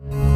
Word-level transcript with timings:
Welcome 0.00 0.30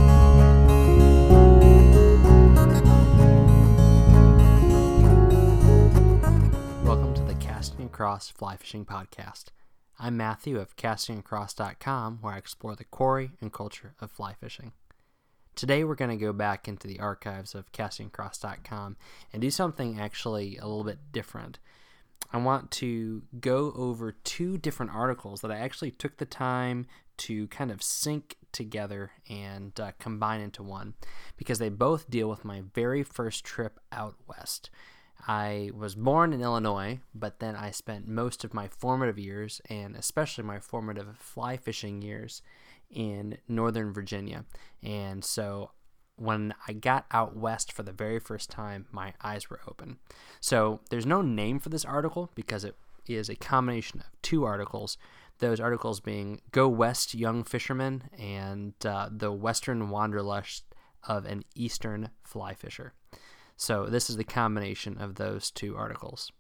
to 7.15 7.23
the 7.23 7.37
Casting 7.39 7.87
Across 7.87 8.31
Fly 8.31 8.57
Fishing 8.57 8.85
Podcast. 8.85 9.47
I'm 10.01 10.17
Matthew 10.17 10.59
of 10.59 10.77
castingacross.com, 10.77 12.19
where 12.21 12.35
I 12.35 12.39
explore 12.39 12.75
the 12.75 12.83
quarry 12.83 13.35
and 13.41 13.53
culture 13.53 13.95
of 14.01 14.11
fly 14.11 14.35
fishing. 14.35 14.73
Today, 15.55 15.85
we're 15.85 15.95
going 15.95 16.11
to 16.11 16.17
go 16.17 16.33
back 16.33 16.67
into 16.67 16.89
the 16.89 16.99
archives 16.99 17.55
of 17.55 17.71
castingacross.com 17.71 18.97
and 19.33 19.43
do 19.43 19.51
something 19.53 20.01
actually 20.01 20.57
a 20.57 20.67
little 20.67 20.83
bit 20.83 21.13
different. 21.13 21.61
I 22.33 22.39
want 22.39 22.73
to 22.73 23.23
go 23.41 23.73
over 23.77 24.11
two 24.11 24.59
different 24.59 24.93
articles 24.93 25.41
that 25.43 25.53
I 25.53 25.59
actually 25.59 25.93
took 25.93 26.17
the 26.17 26.25
time 26.25 26.87
to 27.23 27.47
kind 27.49 27.71
of 27.71 27.83
sync 27.83 28.37
together 28.53 29.13
and 29.29 29.79
uh, 29.81 29.93
combine 29.99 30.41
into 30.41 30.63
one 30.63 30.95
because 31.37 31.59
they 31.59 31.69
both 31.69 32.11
deal 32.11 32.29
with 32.29 32.45
my 32.45 32.63
very 32.75 33.03
first 33.03 33.45
trip 33.45 33.79
out 33.91 34.15
west. 34.29 34.71
I 35.27 35.71
was 35.77 35.95
born 35.95 36.33
in 36.33 36.43
Illinois, 36.43 36.99
but 37.15 37.39
then 37.39 37.55
I 37.55 37.71
spent 37.71 38.09
most 38.09 38.43
of 38.43 38.55
my 38.55 38.67
formative 38.67 39.19
years, 39.19 39.61
and 39.71 39.95
especially 39.95 40.43
my 40.43 40.59
formative 40.59 41.17
fly 41.17 41.57
fishing 41.57 42.03
years, 42.03 42.43
in 42.91 43.39
Northern 43.49 43.93
Virginia. 43.93 44.45
And 44.83 45.25
so 45.25 45.71
when 46.17 46.55
I 46.69 46.73
got 46.73 47.07
out 47.11 47.37
west 47.37 47.73
for 47.73 47.83
the 47.83 47.93
very 47.93 48.19
first 48.19 48.51
time, 48.51 48.87
my 48.93 49.15
eyes 49.23 49.49
were 49.49 49.61
open. 49.67 49.99
So 50.41 50.81
there's 50.91 51.07
no 51.07 51.23
name 51.23 51.59
for 51.59 51.69
this 51.69 51.85
article 51.85 52.31
because 52.35 52.65
it 52.65 52.77
is 53.07 53.29
a 53.29 53.35
combination 53.35 54.01
of 54.01 54.11
two 54.23 54.45
articles. 54.45 54.99
Those 55.43 55.59
articles 55.59 55.99
being 55.99 56.41
Go 56.53 56.69
West 56.69 57.15
Young 57.15 57.43
Fisherman 57.43 58.05
and 58.17 58.75
uh, 58.87 59.09
The 59.11 59.33
Western 59.33 59.91
Wanderlust 59.91 60.73
of 61.03 61.25
an 61.25 61.43
Eastern 61.57 62.11
Fly 62.23 62.55
Fisher. 62.55 62.95
So, 63.57 63.87
this 63.87 64.09
is 64.09 64.17
the 64.17 64.23
combination 64.23 64.99
of 64.99 65.17
those 65.17 65.51
two 65.51 65.77
articles. 65.77 66.31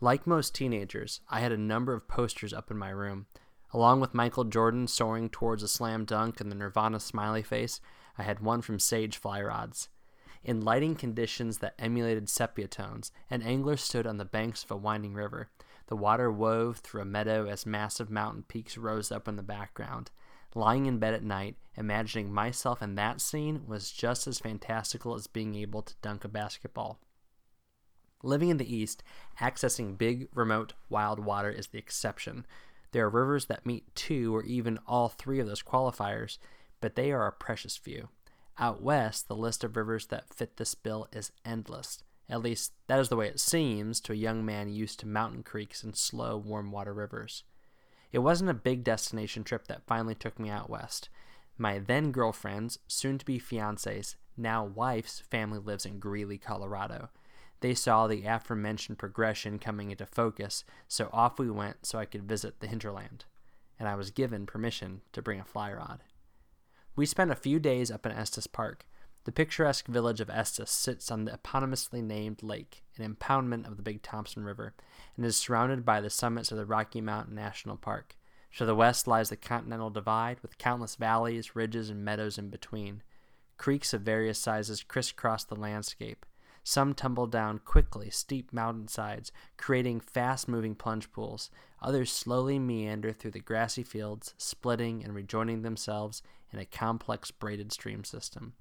Like 0.00 0.26
most 0.26 0.54
teenagers, 0.54 1.20
I 1.28 1.40
had 1.40 1.52
a 1.52 1.58
number 1.58 1.92
of 1.92 2.08
posters 2.08 2.54
up 2.54 2.70
in 2.70 2.78
my 2.78 2.88
room. 2.88 3.26
Along 3.74 4.00
with 4.00 4.14
Michael 4.14 4.44
Jordan 4.44 4.88
soaring 4.88 5.28
towards 5.28 5.62
a 5.62 5.68
slam 5.68 6.06
dunk 6.06 6.40
and 6.40 6.50
the 6.50 6.56
Nirvana 6.56 7.00
smiley 7.00 7.42
face, 7.42 7.82
I 8.16 8.22
had 8.22 8.40
one 8.40 8.62
from 8.62 8.78
Sage 8.78 9.18
Fly 9.18 9.42
Rods. 9.42 9.90
In 10.42 10.62
lighting 10.62 10.94
conditions 10.94 11.58
that 11.58 11.74
emulated 11.78 12.30
sepia 12.30 12.66
tones, 12.66 13.12
an 13.28 13.42
angler 13.42 13.76
stood 13.76 14.06
on 14.06 14.16
the 14.16 14.24
banks 14.24 14.64
of 14.64 14.70
a 14.70 14.76
winding 14.76 15.12
river. 15.12 15.50
The 15.86 15.96
water 15.96 16.30
wove 16.30 16.78
through 16.78 17.02
a 17.02 17.06
meadow 17.06 17.46
as 17.46 17.66
massive 17.66 18.10
mountain 18.10 18.44
peaks 18.48 18.78
rose 18.78 19.12
up 19.12 19.28
in 19.28 19.36
the 19.36 19.42
background. 19.42 20.10
Lying 20.54 20.86
in 20.86 20.98
bed 20.98 21.14
at 21.14 21.22
night, 21.22 21.56
imagining 21.76 22.32
myself 22.32 22.80
in 22.80 22.94
that 22.94 23.20
scene 23.20 23.66
was 23.66 23.90
just 23.90 24.26
as 24.26 24.38
fantastical 24.38 25.14
as 25.14 25.26
being 25.26 25.54
able 25.56 25.82
to 25.82 25.94
dunk 26.00 26.24
a 26.24 26.28
basketball. 26.28 27.00
Living 28.22 28.48
in 28.48 28.56
the 28.56 28.74
East, 28.74 29.02
accessing 29.40 29.98
big, 29.98 30.28
remote, 30.34 30.72
wild 30.88 31.18
water 31.18 31.50
is 31.50 31.66
the 31.66 31.78
exception. 31.78 32.46
There 32.92 33.04
are 33.04 33.10
rivers 33.10 33.46
that 33.46 33.66
meet 33.66 33.94
two 33.94 34.34
or 34.34 34.44
even 34.44 34.78
all 34.86 35.08
three 35.08 35.40
of 35.40 35.46
those 35.46 35.62
qualifiers, 35.62 36.38
but 36.80 36.94
they 36.94 37.12
are 37.12 37.26
a 37.26 37.32
precious 37.32 37.76
few. 37.76 38.08
Out 38.58 38.80
west, 38.80 39.26
the 39.26 39.36
list 39.36 39.64
of 39.64 39.76
rivers 39.76 40.06
that 40.06 40.32
fit 40.32 40.56
this 40.56 40.74
bill 40.74 41.08
is 41.12 41.32
endless. 41.44 42.04
At 42.28 42.42
least, 42.42 42.72
that 42.86 42.98
is 42.98 43.08
the 43.08 43.16
way 43.16 43.28
it 43.28 43.40
seems 43.40 44.00
to 44.00 44.12
a 44.12 44.16
young 44.16 44.44
man 44.44 44.68
used 44.68 45.00
to 45.00 45.06
mountain 45.06 45.42
creeks 45.42 45.82
and 45.82 45.94
slow, 45.94 46.36
warm 46.36 46.70
water 46.70 46.94
rivers. 46.94 47.44
It 48.12 48.20
wasn't 48.20 48.50
a 48.50 48.54
big 48.54 48.84
destination 48.84 49.44
trip 49.44 49.66
that 49.66 49.86
finally 49.86 50.14
took 50.14 50.38
me 50.38 50.48
out 50.48 50.70
west. 50.70 51.08
My 51.58 51.78
then 51.78 52.12
girlfriend's, 52.12 52.78
soon 52.88 53.18
to 53.18 53.24
be 53.24 53.38
fiance's, 53.38 54.16
now 54.36 54.64
wife's 54.64 55.20
family 55.20 55.58
lives 55.58 55.84
in 55.84 55.98
Greeley, 55.98 56.38
Colorado. 56.38 57.10
They 57.60 57.74
saw 57.74 58.06
the 58.06 58.24
aforementioned 58.24 58.98
progression 58.98 59.58
coming 59.58 59.90
into 59.90 60.06
focus, 60.06 60.64
so 60.88 61.08
off 61.12 61.38
we 61.38 61.50
went 61.50 61.86
so 61.86 61.98
I 61.98 62.04
could 62.04 62.28
visit 62.28 62.60
the 62.60 62.66
hinterland, 62.66 63.24
and 63.78 63.88
I 63.88 63.94
was 63.94 64.10
given 64.10 64.46
permission 64.46 65.02
to 65.12 65.22
bring 65.22 65.40
a 65.40 65.44
fly 65.44 65.72
rod. 65.72 66.02
We 66.96 67.06
spent 67.06 67.30
a 67.30 67.36
few 67.36 67.58
days 67.58 67.90
up 67.90 68.06
in 68.06 68.12
Estes 68.12 68.46
Park. 68.46 68.86
The 69.24 69.32
picturesque 69.32 69.86
village 69.86 70.20
of 70.20 70.28
Estes 70.28 70.70
sits 70.70 71.10
on 71.10 71.24
the 71.24 71.32
eponymously 71.32 72.02
named 72.02 72.42
lake, 72.42 72.84
an 72.98 73.16
impoundment 73.16 73.66
of 73.66 73.78
the 73.78 73.82
Big 73.82 74.02
Thompson 74.02 74.44
River, 74.44 74.74
and 75.16 75.24
is 75.24 75.34
surrounded 75.34 75.82
by 75.82 76.02
the 76.02 76.10
summits 76.10 76.52
of 76.52 76.58
the 76.58 76.66
Rocky 76.66 77.00
Mountain 77.00 77.34
National 77.34 77.76
Park. 77.76 78.16
To 78.58 78.66
the 78.66 78.74
west 78.74 79.06
lies 79.06 79.30
the 79.30 79.36
Continental 79.36 79.88
Divide, 79.88 80.40
with 80.40 80.58
countless 80.58 80.96
valleys, 80.96 81.56
ridges, 81.56 81.88
and 81.88 82.04
meadows 82.04 82.36
in 82.36 82.50
between. 82.50 83.02
Creeks 83.56 83.94
of 83.94 84.02
various 84.02 84.38
sizes 84.38 84.82
crisscross 84.82 85.42
the 85.42 85.56
landscape. 85.56 86.26
Some 86.62 86.92
tumble 86.92 87.26
down 87.26 87.60
quickly 87.60 88.10
steep 88.10 88.52
mountainsides, 88.52 89.32
creating 89.56 90.00
fast 90.00 90.48
moving 90.48 90.74
plunge 90.74 91.10
pools. 91.12 91.50
Others 91.80 92.12
slowly 92.12 92.58
meander 92.58 93.12
through 93.12 93.30
the 93.30 93.40
grassy 93.40 93.82
fields, 93.82 94.34
splitting 94.36 95.02
and 95.02 95.14
rejoining 95.14 95.62
themselves 95.62 96.22
in 96.52 96.58
a 96.58 96.66
complex 96.66 97.30
braided 97.30 97.72
stream 97.72 98.04
system. 98.04 98.52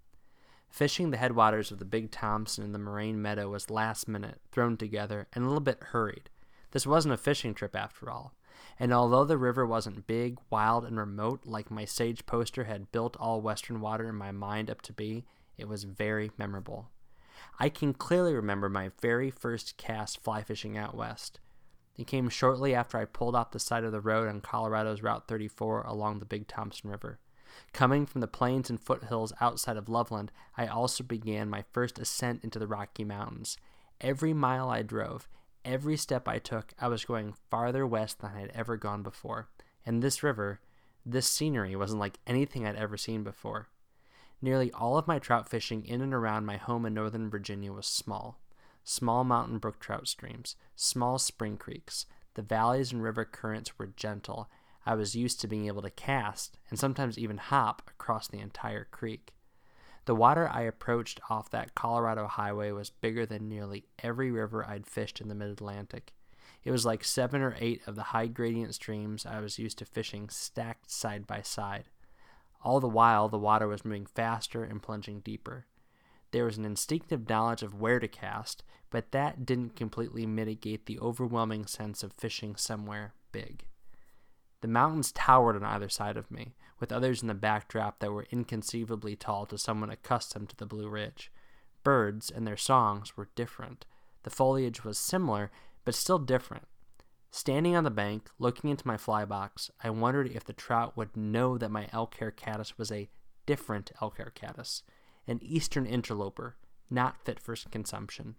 Fishing 0.74 1.12
the 1.12 1.18
headwaters 1.18 1.70
of 1.70 1.78
the 1.78 1.86
Big 1.86 2.10
Thompson 2.10 2.64
in 2.64 2.72
the 2.72 2.80
moraine 2.80 3.22
meadow 3.22 3.48
was 3.48 3.70
last 3.70 4.08
minute, 4.08 4.42
thrown 4.52 4.76
together, 4.76 5.28
and 5.32 5.44
a 5.44 5.48
little 5.48 5.62
bit 5.62 5.84
hurried. 5.92 6.32
This 6.72 6.88
wasn't 6.88 7.14
a 7.14 7.18
fishing 7.18 7.54
trip 7.54 7.76
after 7.76 8.10
all. 8.10 8.34
And 8.80 8.92
although 8.92 9.24
the 9.24 9.38
river 9.38 9.68
wasn't 9.68 10.08
big, 10.08 10.40
wild, 10.50 10.84
and 10.84 10.98
remote 10.98 11.42
like 11.46 11.70
my 11.70 11.86
sage 11.86 12.26
poster 12.26 12.64
had 12.64 12.92
built 12.92 13.16
all 13.20 13.40
Western 13.40 13.82
water 13.82 14.10
in 14.10 14.16
my 14.16 14.32
mind 14.32 14.72
up 14.72 14.82
to 14.82 14.94
be, 14.94 15.26
it 15.60 15.68
was 15.68 15.84
very 15.84 16.32
memorable. 16.40 16.90
I 17.60 17.70
can 17.70 17.94
clearly 17.94 18.34
remember 18.34 18.68
my 18.68 18.90
very 19.00 19.30
first 19.30 19.78
cast 19.78 20.24
fly 20.24 20.42
fishing 20.42 20.76
out 20.76 20.98
west. 20.98 21.40
It 21.98 22.08
came 22.08 22.30
shortly 22.30 22.74
after 22.74 22.98
I 22.98 23.06
pulled 23.06 23.36
off 23.36 23.52
the 23.52 23.60
side 23.60 23.84
of 23.84 23.92
the 23.92 24.02
road 24.02 24.28
on 24.28 24.42
Colorado's 24.42 25.04
Route 25.04 25.28
34 25.28 25.84
along 25.84 26.18
the 26.18 26.26
Big 26.26 26.48
Thompson 26.48 26.90
River. 26.90 27.20
Coming 27.74 28.06
from 28.06 28.22
the 28.22 28.28
plains 28.28 28.70
and 28.70 28.80
foothills 28.80 29.34
outside 29.42 29.78
of 29.78 29.90
Loveland, 29.90 30.32
I 30.58 30.68
also 30.68 31.04
began 31.04 31.50
my 31.50 31.64
first 31.72 32.00
ascent 32.00 32.44
into 32.44 32.60
the 32.60 32.68
Rocky 32.68 33.04
Mountains. 33.04 33.58
Every 34.02 34.34
mile 34.34 34.70
I 34.70 34.82
drove, 34.82 35.28
every 35.66 35.98
step 35.98 36.28
I 36.28 36.40
took, 36.40 36.74
I 36.80 36.88
was 36.88 37.06
going 37.06 37.34
farther 37.50 37.88
west 37.88 38.20
than 38.20 38.32
I 38.36 38.40
had 38.42 38.52
ever 38.54 38.78
gone 38.78 39.04
before. 39.04 39.48
And 39.86 40.02
this 40.02 40.24
river, 40.24 40.60
this 41.06 41.28
scenery 41.28 41.76
wasn't 41.76 42.00
like 42.00 42.20
anything 42.28 42.66
I'd 42.66 42.76
ever 42.76 42.98
seen 42.98 43.24
before. 43.24 43.68
Nearly 44.42 44.72
all 44.74 44.98
of 44.98 45.08
my 45.08 45.20
trout 45.20 45.48
fishing 45.48 45.86
in 45.86 46.02
and 46.02 46.14
around 46.14 46.46
my 46.46 46.58
home 46.58 46.86
in 46.86 46.94
northern 46.94 47.30
Virginia 47.30 47.72
was 47.72 47.88
small. 47.88 48.40
Small 48.84 49.24
mountain 49.24 49.58
brook 49.58 49.80
trout 49.80 50.08
streams, 50.08 50.56
small 50.76 51.18
spring 51.18 51.56
creeks. 51.56 52.06
The 52.34 52.42
valleys 52.42 52.92
and 52.92 53.02
river 53.02 53.24
currents 53.24 53.80
were 53.80 53.88
gentle. 53.88 54.50
I 54.86 54.96
was 54.96 55.16
used 55.16 55.40
to 55.42 55.48
being 55.48 55.68
able 55.68 55.82
to 55.82 55.90
cast, 55.90 56.58
and 56.70 56.78
sometimes 56.78 57.18
even 57.18 57.38
hop, 57.38 57.90
across 57.90 58.28
the 58.28 58.40
entire 58.40 58.86
creek. 58.86 59.34
The 60.06 60.16
water 60.16 60.50
I 60.50 60.64
approached 60.64 61.22
off 61.30 61.50
that 61.52 61.76
Colorado 61.76 62.28
highway 62.28 62.72
was 62.72 62.90
bigger 62.90 63.26
than 63.26 63.48
nearly 63.48 63.86
every 64.00 64.32
river 64.32 64.66
I'd 64.66 64.86
fished 64.86 65.22
in 65.22 65.30
the 65.30 65.36
mid 65.36 65.50
Atlantic. 65.50 66.14
It 66.66 66.72
was 66.72 66.86
like 66.86 67.04
seven 67.04 67.42
or 67.42 67.56
eight 67.60 67.82
of 67.88 67.96
the 67.96 68.04
high 68.04 68.28
gradient 68.28 68.76
streams 68.76 69.26
I 69.26 69.40
was 69.40 69.60
used 69.60 69.78
to 69.80 69.86
fishing 69.86 70.30
stacked 70.30 70.92
side 70.92 71.26
by 71.26 71.42
side. 71.42 71.86
All 72.64 72.80
the 72.80 72.88
while, 72.88 73.28
the 73.30 73.38
water 73.38 73.68
was 73.68 73.86
moving 73.86 74.06
faster 74.06 74.64
and 74.64 74.82
plunging 74.82 75.20
deeper. 75.20 75.66
There 76.32 76.46
was 76.46 76.58
an 76.58 76.66
instinctive 76.66 77.30
knowledge 77.30 77.64
of 77.64 77.80
where 77.80 78.00
to 78.00 78.08
cast, 78.08 78.64
but 78.90 79.12
that 79.12 79.46
didn't 79.46 79.76
completely 79.76 80.26
mitigate 80.26 80.86
the 80.86 81.00
overwhelming 81.00 81.66
sense 81.66 82.04
of 82.04 82.14
fishing 82.14 82.56
somewhere 82.56 83.14
big. 83.32 83.66
The 84.64 84.70
mountains 84.70 85.12
towered 85.12 85.58
on 85.58 85.66
either 85.66 85.90
side 85.90 86.16
of 86.16 86.32
me, 86.32 86.56
with 86.80 86.94
others 86.94 87.22
in 87.22 87.28
the 87.28 87.34
backdrop 87.34 88.00
that 88.00 88.14
were 88.14 88.28
inconceivably 88.32 89.18
tall 89.18 89.46
to 89.48 89.58
someone 89.58 89.90
accustomed 89.90 90.48
to 90.48 90.56
the 90.56 90.66
Blue 90.66 90.88
Ridge. 90.88 91.30
Birds 91.84 92.32
and 92.32 92.48
their 92.48 92.56
songs 92.56 93.18
were 93.18 93.28
different. 93.36 93.86
The 94.24 94.30
foliage 94.30 94.86
was 94.86 94.98
similar, 94.98 95.52
but 95.84 95.96
still 95.96 96.18
different. 96.18 96.64
Standing 97.30 97.76
on 97.76 97.84
the 97.84 97.92
bank, 97.92 98.30
looking 98.40 98.70
into 98.70 98.88
my 98.88 98.96
fly 98.96 99.26
box, 99.26 99.70
I 99.84 99.90
wondered 99.90 100.32
if 100.32 100.46
the 100.46 100.54
trout 100.54 100.96
would 100.96 101.18
know 101.18 101.58
that 101.58 101.68
my 101.70 101.90
elk 101.92 102.16
hair 102.20 102.32
caddis 102.32 102.78
was 102.78 102.90
a 102.90 103.10
different 103.46 103.92
elk 104.02 104.16
hair 104.16 104.32
caddis, 104.34 104.84
an 105.28 105.40
eastern 105.44 105.86
interloper, 105.86 106.56
not 106.90 107.26
fit 107.26 107.38
for 107.38 107.58
consumption. 107.70 108.36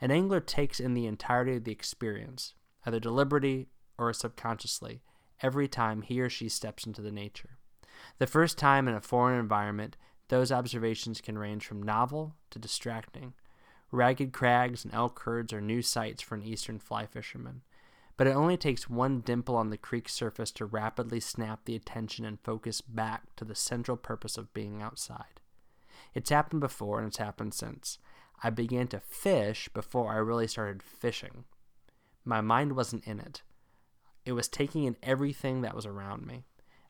An 0.00 0.12
angler 0.12 0.38
takes 0.38 0.78
in 0.78 0.94
the 0.94 1.06
entirety 1.06 1.56
of 1.56 1.64
the 1.64 1.72
experience, 1.72 2.54
either 2.86 3.00
deliberately 3.00 3.66
or 3.98 4.12
subconsciously, 4.12 5.02
every 5.40 5.68
time 5.68 6.02
he 6.02 6.20
or 6.20 6.28
she 6.28 6.48
steps 6.48 6.86
into 6.86 7.02
the 7.02 7.12
nature. 7.12 7.58
The 8.18 8.26
first 8.26 8.58
time 8.58 8.88
in 8.88 8.94
a 8.94 9.00
foreign 9.00 9.38
environment, 9.38 9.96
those 10.28 10.52
observations 10.52 11.20
can 11.20 11.38
range 11.38 11.66
from 11.66 11.82
novel 11.82 12.34
to 12.50 12.58
distracting. 12.58 13.34
Ragged 13.90 14.32
crags 14.32 14.84
and 14.84 14.94
elk 14.94 15.20
herds 15.20 15.52
are 15.52 15.60
new 15.60 15.82
sights 15.82 16.22
for 16.22 16.34
an 16.34 16.42
eastern 16.42 16.78
fly 16.78 17.06
fisherman 17.06 17.62
but 18.16 18.26
it 18.26 18.36
only 18.36 18.56
takes 18.56 18.90
one 18.90 19.20
dimple 19.20 19.56
on 19.56 19.70
the 19.70 19.76
creek 19.76 20.08
surface 20.08 20.50
to 20.52 20.64
rapidly 20.64 21.20
snap 21.20 21.64
the 21.64 21.74
attention 21.74 22.24
and 22.24 22.40
focus 22.40 22.80
back 22.80 23.34
to 23.36 23.44
the 23.44 23.54
central 23.54 23.96
purpose 23.96 24.36
of 24.36 24.52
being 24.54 24.82
outside. 24.82 25.40
It's 26.14 26.30
happened 26.30 26.60
before 26.60 26.98
and 26.98 27.08
it's 27.08 27.16
happened 27.16 27.54
since. 27.54 27.98
I 28.42 28.50
began 28.50 28.88
to 28.88 29.00
fish 29.00 29.68
before 29.72 30.12
I 30.12 30.16
really 30.16 30.46
started 30.46 30.82
fishing. 30.82 31.44
My 32.24 32.40
mind 32.40 32.76
wasn't 32.76 33.06
in 33.06 33.18
it. 33.18 33.42
It 34.24 34.32
was 34.32 34.48
taking 34.48 34.84
in 34.84 34.96
everything 35.02 35.62
that 35.62 35.74
was 35.74 35.86
around 35.86 36.26
me. 36.26 36.44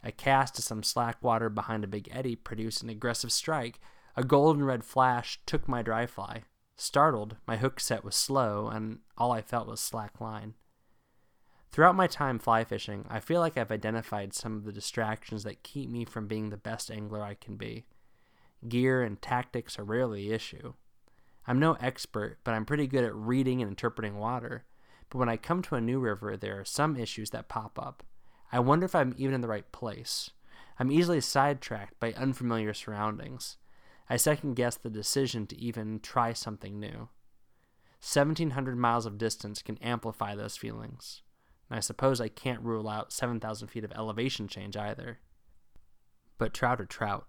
A 0.05 0.13
cast 0.13 0.55
to 0.57 0.63
some 0.63 0.83
slack 0.83 1.23
water 1.23 1.49
behind 1.49 1.85
a 1.85 1.89
big 1.89 2.09
eddy 2.13 2.37
produced 2.37 2.83
an 2.83 2.89
aggressive 2.89 3.33
strike. 3.33 3.81
A 4.17 4.25
golden 4.25 4.65
red 4.65 4.85
flash 4.85 5.41
took 5.47 5.69
my 5.69 5.83
dry 5.83 6.07
fly. 6.07 6.43
Startled, 6.77 7.37
my 7.47 7.57
hook 7.57 7.79
set 7.79 8.05
was 8.05 8.17
slow, 8.17 8.69
and 8.69 8.99
all 9.17 9.33
I 9.33 9.41
felt 9.41 9.69
was 9.69 9.81
slack 9.81 10.21
line. 10.21 10.55
Throughout 11.71 11.95
my 11.95 12.07
time 12.07 12.39
fly 12.39 12.65
fishing, 12.65 13.07
I 13.09 13.21
feel 13.21 13.41
like 13.41 13.57
I've 13.57 13.71
identified 13.71 14.35
some 14.35 14.57
of 14.57 14.65
the 14.65 14.73
distractions 14.73 15.45
that 15.45 15.63
keep 15.63 15.89
me 15.89 16.05
from 16.05 16.27
being 16.27 16.51
the 16.51 16.57
best 16.59 16.91
angler 16.91 17.23
I 17.23 17.35
can 17.35 17.57
be. 17.57 17.87
Gear 18.69 19.03
and 19.03 19.21
tactics 19.23 19.79
are 19.79 19.85
rarely 19.85 20.29
the 20.29 20.35
issue. 20.35 20.75
I'm 21.47 21.59
no 21.59 21.75
expert, 21.75 22.39
but 22.45 22.53
I'm 22.53 22.67
pretty 22.67 22.87
good 22.87 23.05
at 23.05 23.15
reading 23.15 23.63
and 23.63 23.71
interpreting 23.71 24.17
water. 24.19 24.65
But 25.13 25.19
when 25.19 25.29
I 25.29 25.37
come 25.37 25.61
to 25.61 25.75
a 25.75 25.81
new 25.81 25.99
river, 25.99 26.39
there 26.39 26.59
are 26.59 26.65
some 26.65 26.97
issues 26.97 27.29
that 27.31 27.51
pop 27.51 27.79
up. 27.79 28.03
I 28.51 28.61
wonder 28.61 28.87
if 28.87 28.95
I'm 28.95 29.13
even 29.19 29.35
in 29.35 29.43
the 29.43 29.49
right 29.49 29.71
place. 29.71 30.31
I'm 30.79 30.91
easily 30.91 31.21
sidetracked 31.21 32.01
by 32.01 32.15
unfamiliar 32.15 32.73
surroundings. 32.73 33.59
I 34.09 34.17
second 34.17 34.55
guess 34.55 34.75
the 34.75 34.89
decision 34.89 35.47
to 35.49 35.59
even 35.61 36.01
try 36.01 36.33
something 36.33 36.81
new. 36.81 37.11
1700 38.01 38.79
miles 38.79 39.05
of 39.05 39.19
distance 39.19 39.61
can 39.61 39.77
amplify 39.83 40.35
those 40.35 40.57
feelings. 40.57 41.21
And 41.69 41.77
I 41.77 41.81
suppose 41.81 42.19
I 42.19 42.29
can't 42.29 42.63
rule 42.63 42.89
out 42.89 43.13
7,000 43.13 43.69
feet 43.69 43.85
of 43.85 43.93
elevation 43.93 44.49
change 44.49 44.79
either. 44.79 45.19
But 46.39 46.55
trout 46.55 46.81
are 46.81 46.87
trout. 46.87 47.27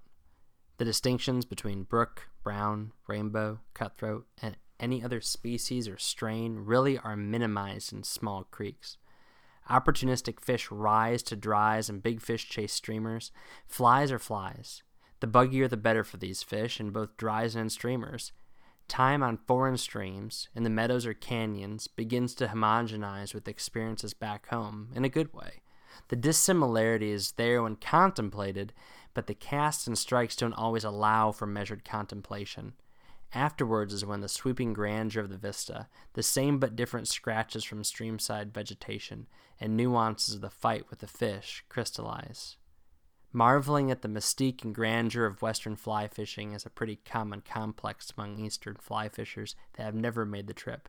The 0.78 0.86
distinctions 0.86 1.44
between 1.44 1.84
brook, 1.84 2.30
brown, 2.46 2.94
rainbow, 3.08 3.60
cutthroat, 3.74 4.26
and 4.42 4.56
any 4.84 5.02
other 5.02 5.22
species 5.22 5.88
or 5.88 5.98
strain 5.98 6.58
really 6.58 7.00
are 7.00 7.16
minimized 7.16 7.94
in 7.94 8.04
small 8.04 8.44
creeks. 8.44 8.98
Opportunistic 9.70 10.42
fish 10.42 10.70
rise 10.70 11.24
to 11.24 11.38
dries 11.38 11.90
and 11.90 12.04
big 12.04 12.22
fish 12.22 12.50
chase 12.50 12.74
streamers. 12.74 13.32
Flies 13.66 14.12
are 14.12 14.20
flies. 14.20 14.84
The 15.22 15.28
buggier 15.28 15.70
the 15.70 15.78
better 15.78 16.04
for 16.04 16.18
these 16.18 16.44
fish 16.44 16.82
in 16.82 16.90
both 16.90 17.16
dries 17.16 17.56
and 17.56 17.72
streamers. 17.72 18.34
Time 18.90 19.24
on 19.24 19.38
foreign 19.48 19.78
streams, 19.78 20.50
in 20.54 20.64
the 20.64 20.70
meadows 20.70 21.06
or 21.06 21.14
canyons, 21.14 21.88
begins 21.88 22.36
to 22.36 22.48
homogenize 22.48 23.34
with 23.34 23.48
experiences 23.48 24.14
back 24.14 24.50
home, 24.50 24.90
in 24.94 25.06
a 25.06 25.10
good 25.10 25.34
way. 25.34 25.62
The 26.10 26.18
dissimilarity 26.18 27.12
is 27.12 27.32
there 27.34 27.64
when 27.64 27.78
contemplated, 27.78 28.74
but 29.14 29.28
the 29.28 29.34
casts 29.34 29.88
and 29.88 29.98
strikes 29.98 30.36
don't 30.36 30.54
always 30.54 30.84
allow 30.84 31.32
for 31.32 31.46
measured 31.46 31.86
contemplation. 31.86 32.74
Afterwards 33.36 33.94
is 33.94 34.06
when 34.06 34.22
the 34.22 34.28
sweeping 34.28 34.74
grandeur 34.74 35.22
of 35.22 35.30
the 35.30 35.38
vista, 35.38 35.88
the 36.14 36.22
same 36.22 36.60
but 36.60 36.76
different 36.76 37.08
scratches 37.08 37.64
from 37.64 37.82
streamside 37.82 38.54
vegetation, 38.54 39.28
and 39.60 39.76
nuances 39.76 40.36
of 40.36 40.42
the 40.42 40.52
fight 40.52 40.90
with 40.90 41.00
the 41.00 41.08
fish 41.08 41.64
crystallize. 41.68 42.58
Marveling 43.32 43.90
at 43.90 44.04
the 44.04 44.08
mystique 44.08 44.64
and 44.64 44.76
grandeur 44.76 45.26
of 45.26 45.42
western 45.42 45.76
fly 45.76 46.08
fishing 46.08 46.54
is 46.54 46.68
a 46.68 46.70
pretty 46.70 46.98
common 46.98 47.42
complex 47.42 48.14
among 48.16 48.38
eastern 48.38 48.76
fly 48.76 49.10
fishers 49.10 49.56
that 49.74 49.84
have 49.84 49.96
never 49.96 50.24
made 50.24 50.46
the 50.46 50.54
trip. 50.54 50.88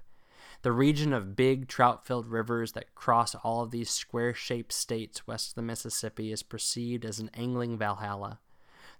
The 0.61 0.73
region 0.73 1.15
of 1.15 1.37
big, 1.37 1.69
trout 1.69 2.07
filled 2.07 2.27
rivers 2.27 2.73
that 2.73 2.95
cross 2.95 3.35
all 3.37 3.63
of 3.63 3.71
these 3.71 3.89
square 3.89 4.35
shaped 4.35 4.73
states 4.73 5.27
west 5.27 5.51
of 5.51 5.55
the 5.55 5.63
Mississippi 5.63 6.31
is 6.31 6.43
perceived 6.43 7.07
as 7.07 7.19
an 7.19 7.31
angling 7.33 7.79
Valhalla. 7.79 8.41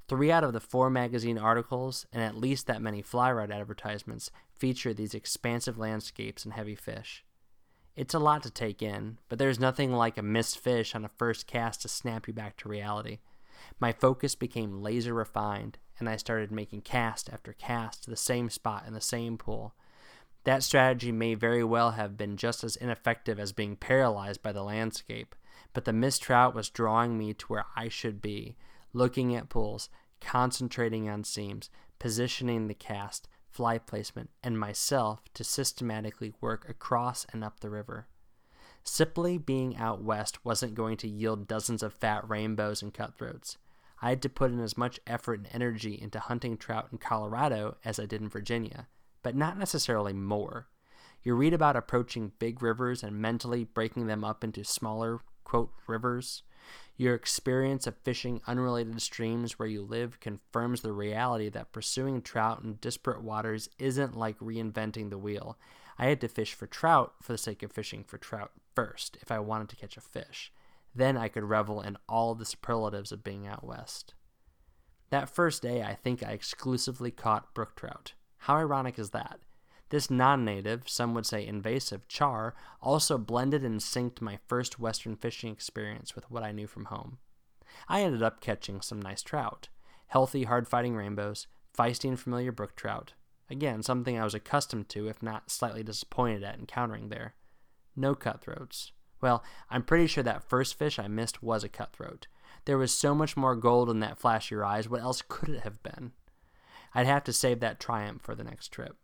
Three 0.07 0.31
out 0.31 0.45
of 0.45 0.53
the 0.53 0.61
four 0.61 0.91
magazine 0.91 1.39
articles, 1.39 2.07
and 2.13 2.23
at 2.23 2.37
least 2.37 2.67
that 2.67 2.83
many 2.83 3.01
fly 3.01 3.33
rod 3.33 3.51
advertisements, 3.51 4.31
feature 4.59 4.93
these 4.93 5.15
expansive 5.15 5.79
landscapes 5.79 6.45
and 6.45 6.53
heavy 6.53 6.75
fish. 6.75 7.25
It's 7.97 8.15
a 8.15 8.19
lot 8.19 8.43
to 8.43 8.51
take 8.51 8.83
in, 8.83 9.19
but 9.29 9.39
there's 9.39 9.61
nothing 9.61 9.93
like 9.93 10.19
a 10.19 10.23
missed 10.23 10.59
fish 10.59 10.95
on 10.95 11.05
a 11.05 11.09
first 11.09 11.47
cast 11.47 11.83
to 11.83 11.89
snap 11.89 12.27
you 12.27 12.35
back 12.35 12.57
to 12.59 12.69
reality. 12.69 13.21
My 13.79 13.93
focus 13.93 14.35
became 14.35 14.83
laser 14.83 15.15
refined, 15.15 15.79
and 15.99 16.09
I 16.09 16.17
started 16.17 16.51
making 16.51 16.83
cast 16.83 17.31
after 17.33 17.53
cast 17.53 18.05
to 18.05 18.11
the 18.11 18.17
same 18.17 18.51
spot 18.51 18.85
in 18.87 18.95
the 18.95 19.01
same 19.01 19.39
pool. 19.39 19.75
That 20.43 20.63
strategy 20.63 21.13
may 21.13 21.35
very 21.35 21.65
well 21.65 21.93
have 21.93 22.19
been 22.19 22.37
just 22.37 22.65
as 22.65 22.77
ineffective 22.77 23.39
as 23.41 23.53
being 23.53 23.77
paralyzed 23.77 24.43
by 24.43 24.53
the 24.53 24.65
landscape, 24.65 25.35
but 25.73 25.87
the 25.87 25.93
missed 25.93 26.23
trout 26.23 26.55
was 26.55 26.69
drawing 26.69 27.17
me 27.17 27.33
to 27.33 27.47
where 27.47 27.65
I 27.75 27.89
should 27.89 28.21
be, 28.21 28.57
looking 28.95 29.35
at 29.35 29.51
pools, 29.51 29.91
concentrating 30.21 31.09
on 31.09 31.25
seams, 31.25 31.69
positioning 31.99 32.69
the 32.69 32.75
cast, 32.75 33.29
fly 33.51 33.77
placement, 33.77 34.31
and 34.43 34.59
myself 34.59 35.21
to 35.35 35.45
systematically 35.45 36.33
work 36.41 36.67
across 36.69 37.27
and 37.33 37.45
up 37.45 37.61
the 37.61 37.71
river. 37.71 38.07
Simply 38.83 39.39
being 39.39 39.77
out 39.77 40.03
west 40.03 40.45
wasn't 40.45 40.75
going 40.75 40.97
to 40.99 41.09
yield 41.09 41.49
dozens 41.49 41.83
of 41.83 41.95
fat 41.95 42.29
rainbows 42.29 42.83
and 42.83 42.93
cutthroats. 42.93 43.59
I 44.03 44.11
had 44.11 44.23
to 44.23 44.29
put 44.29 44.51
in 44.51 44.61
as 44.61 44.77
much 44.77 45.01
effort 45.07 45.39
and 45.39 45.49
energy 45.53 45.99
into 46.01 46.19
hunting 46.19 46.59
trout 46.59 46.89
in 46.93 46.99
Colorado 46.99 47.77
as 47.85 47.99
I 47.99 48.07
did 48.07 48.21
in 48.21 48.29
Virginia, 48.29 48.89
but 49.23 49.35
not 49.35 49.59
necessarily 49.59 50.13
more. 50.13 50.69
You 51.23 51.35
read 51.35 51.55
about 51.55 51.77
approaching 51.77 52.33
big 52.39 52.61
rivers 52.61 53.03
and 53.03 53.17
mentally 53.17 53.65
breaking 53.65 54.07
them 54.07 54.23
up 54.23 54.45
into 54.45 54.63
smaller, 54.63 55.21
quote, 55.45 55.73
rivers. 55.87 56.43
Your 56.97 57.15
experience 57.15 57.89
of 57.89 57.97
fishing 57.97 58.41
unrelated 58.47 59.03
streams 59.03 59.59
where 59.59 59.69
you 59.69 59.83
live 59.83 60.21
confirms 60.21 60.81
the 60.81 60.93
reality 60.93 61.49
that 61.49 61.73
pursuing 61.73 62.23
trout 62.23 62.63
in 62.63 62.77
disparate 62.81 63.23
waters 63.23 63.69
isn't 63.79 64.17
like 64.17 64.39
reinventing 64.39 65.11
the 65.11 65.19
wheel. 65.19 65.59
I 65.99 66.07
had 66.07 66.21
to 66.21 66.29
fish 66.29 66.55
for 66.55 66.69
trout 66.69 67.15
for 67.21 67.33
the 67.33 67.39
sake 67.39 67.65
of 67.65 67.73
fishing 67.73 68.05
for 68.05 68.19
trout 68.19 68.53
first 68.77 69.19
if 69.21 69.33
I 69.33 69.41
wanted 69.41 69.69
to 69.71 69.77
catch 69.77 69.97
a 69.97 70.01
fish. 70.01 70.53
Then 70.95 71.17
I 71.17 71.27
could 71.29 71.43
revel 71.43 71.81
in 71.81 71.97
all 72.09 72.37
the 72.37 72.45
superlatives 72.45 73.11
of 73.11 73.25
being 73.25 73.45
out 73.45 73.65
west. 73.65 74.15
That 75.11 75.29
first 75.29 75.63
day, 75.63 75.83
I 75.83 75.95
think 75.95 76.23
I 76.23 76.31
exclusively 76.31 77.11
caught 77.11 77.55
brook 77.55 77.75
trout. 77.75 78.13
How 78.39 78.57
ironic 78.57 78.99
is 79.01 79.11
that? 79.11 79.41
This 79.91 80.11
non 80.11 80.45
native, 80.45 80.89
some 80.89 81.15
would 81.15 81.27
say 81.27 81.47
invasive, 81.47 82.09
char 82.09 82.55
also 82.81 83.19
blended 83.19 83.65
and 83.65 83.81
synced 83.81 84.21
my 84.21 84.39
first 84.47 84.79
Western 84.79 85.17
fishing 85.17 85.53
experience 85.53 86.15
with 86.15 86.31
what 86.31 86.43
I 86.43 86.53
knew 86.53 86.67
from 86.67 86.87
home. 86.87 87.19
I 87.89 88.03
ended 88.03 88.23
up 88.23 88.41
catching 88.41 88.81
some 88.81 89.01
nice 89.01 89.23
trout 89.23 89.69
healthy, 90.09 90.45
hard 90.45 90.69
fighting 90.69 90.95
rainbows, 90.95 91.49
feisty 91.77 92.09
and 92.09 92.21
familiar 92.21 92.53
brook 92.53 92.77
trout. 92.77 93.15
Again, 93.51 93.83
something 93.83 94.19
I 94.19 94.25
was 94.25 94.35
accustomed 94.35 94.89
to, 94.91 95.09
if 95.09 95.23
not 95.23 95.51
slightly 95.51 95.83
disappointed 95.83 96.45
at 96.45 96.59
encountering 96.59 97.09
there. 97.09 97.35
No 97.97 98.15
cutthroats. 98.15 98.93
Well, 99.21 99.43
I'm 99.71 99.83
pretty 99.83 100.07
sure 100.07 100.23
that 100.23 100.49
first 100.49 100.79
fish 100.79 100.99
I 100.99 101.09
missed 101.09 101.43
was 101.43 101.65
a 101.65 101.69
cutthroat. 101.69 102.27
There 102.65 102.79
was 102.79 102.97
so 102.97 103.15
much 103.15 103.37
more 103.37 103.57
gold 103.57 103.91
in 103.91 104.01
that 104.01 104.19
flash 104.19 104.51
your 104.51 104.65
eyes, 104.65 104.89
what 104.89 105.01
else 105.01 105.23
could 105.27 105.49
it 105.49 105.63
have 105.63 105.83
been? 105.83 106.13
I'd 106.95 107.07
have 107.07 107.25
to 107.25 107.33
save 107.33 107.61
that 107.61 107.81
triumph 107.81 108.23
for 108.23 108.35
the 108.35 108.45
next 108.45 108.69
trip. 108.69 108.97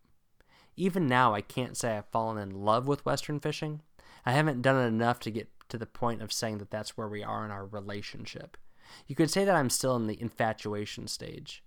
Even 0.80 1.06
now, 1.06 1.34
I 1.34 1.42
can't 1.42 1.76
say 1.76 1.98
I've 1.98 2.06
fallen 2.06 2.38
in 2.38 2.64
love 2.64 2.88
with 2.88 3.04
Western 3.04 3.38
fishing. 3.38 3.82
I 4.24 4.32
haven't 4.32 4.62
done 4.62 4.82
it 4.82 4.86
enough 4.86 5.20
to 5.20 5.30
get 5.30 5.50
to 5.68 5.76
the 5.76 5.84
point 5.84 6.22
of 6.22 6.32
saying 6.32 6.56
that 6.56 6.70
that's 6.70 6.96
where 6.96 7.06
we 7.06 7.22
are 7.22 7.44
in 7.44 7.50
our 7.50 7.66
relationship. 7.66 8.56
You 9.06 9.14
could 9.14 9.30
say 9.30 9.44
that 9.44 9.54
I'm 9.54 9.68
still 9.68 9.94
in 9.96 10.06
the 10.06 10.18
infatuation 10.18 11.06
stage. 11.06 11.62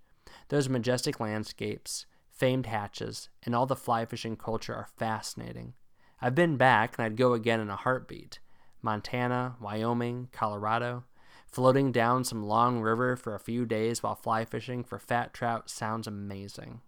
Those 0.48 0.68
majestic 0.68 1.20
landscapes, 1.20 2.06
famed 2.28 2.66
hatches, 2.66 3.28
and 3.44 3.54
all 3.54 3.66
the 3.66 3.76
fly 3.76 4.04
fishing 4.04 4.34
culture 4.34 4.74
are 4.74 4.88
fascinating. 4.96 5.74
I've 6.20 6.34
been 6.34 6.56
back 6.56 6.98
and 6.98 7.06
I'd 7.06 7.16
go 7.16 7.34
again 7.34 7.60
in 7.60 7.70
a 7.70 7.76
heartbeat. 7.76 8.40
Montana, 8.82 9.54
Wyoming, 9.60 10.28
Colorado. 10.32 11.04
Floating 11.46 11.92
down 11.92 12.24
some 12.24 12.42
long 12.42 12.80
river 12.80 13.14
for 13.14 13.36
a 13.36 13.38
few 13.38 13.64
days 13.64 14.02
while 14.02 14.16
fly 14.16 14.44
fishing 14.44 14.82
for 14.82 14.98
fat 14.98 15.32
trout 15.32 15.70
sounds 15.70 16.08
amazing. 16.08 16.80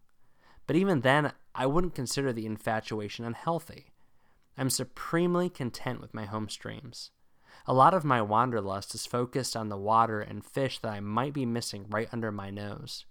But 0.66 0.76
even 0.76 1.00
then, 1.00 1.32
I 1.54 1.66
wouldn't 1.66 1.94
consider 1.94 2.32
the 2.32 2.46
infatuation 2.46 3.24
unhealthy. 3.24 3.92
I'm 4.58 4.70
supremely 4.70 5.48
content 5.48 6.00
with 6.00 6.14
my 6.14 6.24
home 6.24 6.48
streams. 6.48 7.10
A 7.66 7.74
lot 7.74 7.94
of 7.94 8.04
my 8.04 8.22
wanderlust 8.22 8.94
is 8.94 9.06
focused 9.06 9.56
on 9.56 9.68
the 9.68 9.76
water 9.76 10.20
and 10.20 10.44
fish 10.44 10.78
that 10.78 10.92
I 10.92 11.00
might 11.00 11.32
be 11.32 11.46
missing 11.46 11.86
right 11.88 12.08
under 12.12 12.30
my 12.30 12.50
nose. 12.50 13.06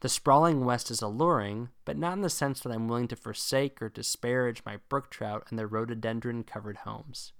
The 0.00 0.08
sprawling 0.08 0.64
west 0.64 0.90
is 0.90 1.02
alluring, 1.02 1.70
but 1.84 1.98
not 1.98 2.12
in 2.12 2.20
the 2.20 2.30
sense 2.30 2.60
that 2.60 2.70
I'm 2.70 2.86
willing 2.86 3.08
to 3.08 3.16
forsake 3.16 3.82
or 3.82 3.88
disparage 3.88 4.62
my 4.64 4.78
brook 4.88 5.10
trout 5.10 5.46
and 5.50 5.58
their 5.58 5.66
rhododendron 5.66 6.44
covered 6.44 6.78
homes. 6.78 7.32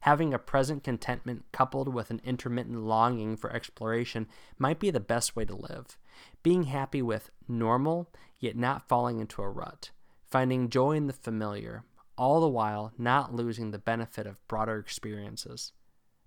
Having 0.00 0.34
a 0.34 0.38
present 0.38 0.82
contentment 0.82 1.44
coupled 1.52 1.92
with 1.92 2.10
an 2.10 2.20
intermittent 2.24 2.78
longing 2.78 3.36
for 3.36 3.52
exploration 3.52 4.26
might 4.58 4.80
be 4.80 4.90
the 4.90 5.00
best 5.00 5.36
way 5.36 5.44
to 5.44 5.54
live. 5.54 5.96
Being 6.42 6.64
happy 6.64 7.02
with 7.02 7.30
normal, 7.46 8.10
yet 8.42 8.56
not 8.56 8.86
falling 8.86 9.18
into 9.18 9.40
a 9.40 9.48
rut. 9.48 9.90
Finding 10.30 10.68
joy 10.68 10.92
in 10.92 11.06
the 11.06 11.14
familiar, 11.14 11.84
all 12.18 12.42
the 12.42 12.48
while 12.48 12.92
not 12.98 13.34
losing 13.34 13.70
the 13.70 13.78
benefit 13.78 14.26
of 14.26 14.46
broader 14.46 14.76
experiences. 14.76 15.72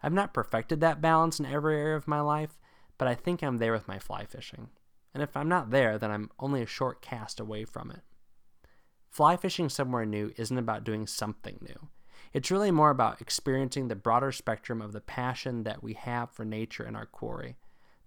I've 0.01 0.12
not 0.12 0.34
perfected 0.34 0.81
that 0.81 1.00
balance 1.00 1.39
in 1.39 1.45
every 1.45 1.77
area 1.77 1.95
of 1.95 2.07
my 2.07 2.22
life, 2.22 2.57
but 2.98 3.07
I 3.07 3.13
think 3.13 3.43
I'm 3.43 3.60
there 3.60 3.74
with 3.74 3.88
my 3.88 4.00
fly 4.00 4.25
fishing 4.25 4.69
and 5.15 5.24
if 5.24 5.38
I'm 5.38 5.48
not 5.48 5.72
there, 5.72 5.98
then 5.98 6.12
I'm 6.12 6.29
only 6.39 6.62
a 6.62 6.67
short 6.67 7.01
cast 7.01 7.39
away 7.39 7.63
from 7.63 7.89
it. 7.89 8.01
Fly 9.10 9.38
fishing 9.38 9.69
somewhere 9.69 10.05
new 10.05 10.34
isn't 10.36 10.57
about 10.57 10.84
doing 10.84 11.07
something 11.07 11.57
new. 11.62 11.88
It's 12.34 12.51
really 12.51 12.69
more 12.69 12.89
about 12.89 13.22
experiencing 13.22 13.88
the 13.88 13.95
broader 13.95 14.34
spectrum 14.34 14.81
of 14.81 14.91
the 14.91 15.00
passion 15.00 15.63
that 15.63 15.81
we 15.81 15.93
have 15.93 16.31
for 16.31 16.43
nature 16.43 16.84
and 16.84 16.98
our 16.98 17.05
quarry. 17.05 17.55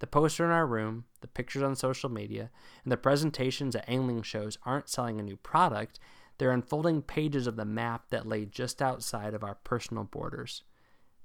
The 0.01 0.07
poster 0.07 0.45
in 0.45 0.51
our 0.51 0.67
room, 0.67 1.05
the 1.21 1.29
pictures 1.29 1.63
on 1.63 1.75
social 1.75 2.09
media, 2.09 2.51
and 2.85 2.93
the 2.93 2.97
presentations 2.97 3.75
at 3.75 3.89
angling 3.89 4.23
shows 4.23 4.59
aren't 4.65 4.89
selling 4.89 5.19
a 5.19 5.25
new 5.25 5.37
product, 5.37 5.99
they're 6.39 6.53
unfolding 6.53 7.03
pages 7.03 7.47
of 7.47 7.57
the 7.57 7.65
map 7.65 8.11
that 8.11 8.27
lay 8.27 8.45
just 8.45 8.81
outside 8.81 9.35
of 9.35 9.43
our 9.43 9.57
personal 9.57 10.05
borders. 10.05 10.63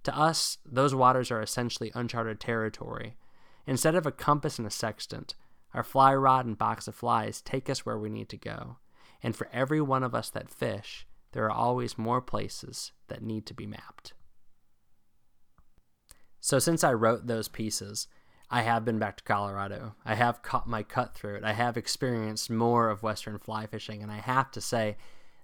To 0.03 0.17
us, 0.17 0.57
those 0.65 0.95
waters 0.95 1.31
are 1.31 1.41
essentially 1.41 1.91
uncharted 1.93 2.39
territory. 2.39 3.15
Instead 3.65 3.95
of 3.95 4.05
a 4.05 4.11
compass 4.11 4.57
and 4.57 4.67
a 4.67 4.71
sextant, 4.71 5.35
our 5.73 5.83
fly 5.83 6.13
rod 6.13 6.45
and 6.45 6.57
box 6.57 6.87
of 6.87 6.95
flies 6.95 7.41
take 7.41 7.69
us 7.69 7.85
where 7.85 7.97
we 7.97 8.09
need 8.09 8.29
to 8.29 8.37
go. 8.37 8.77
And 9.21 9.35
for 9.35 9.47
every 9.53 9.81
one 9.81 10.03
of 10.03 10.13
us 10.13 10.29
that 10.31 10.49
fish, 10.49 11.07
there 11.31 11.45
are 11.45 11.51
always 11.51 11.97
more 11.97 12.21
places 12.21 12.91
that 13.07 13.23
need 13.23 13.45
to 13.45 13.53
be 13.53 13.65
mapped. 13.65 14.13
So, 16.41 16.59
since 16.59 16.83
I 16.83 16.91
wrote 16.91 17.27
those 17.27 17.47
pieces, 17.47 18.07
I 18.53 18.61
have 18.61 18.85
been 18.85 18.99
back 18.99 19.17
to 19.17 19.23
Colorado. 19.23 19.95
I 20.05 20.13
have 20.13 20.43
caught 20.43 20.69
my 20.69 20.83
cutthroat. 20.83 21.43
I 21.43 21.53
have 21.53 21.75
experienced 21.75 22.51
more 22.51 22.91
of 22.91 23.01
Western 23.01 23.39
fly 23.39 23.65
fishing, 23.65 24.03
and 24.03 24.11
I 24.11 24.17
have 24.17 24.51
to 24.51 24.61
say 24.61 24.95